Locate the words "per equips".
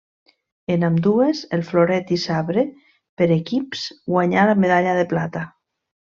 3.23-3.85